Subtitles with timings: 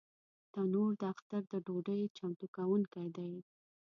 [0.53, 3.33] تنور د اختر د ډوډۍ چمتو کوونکی دی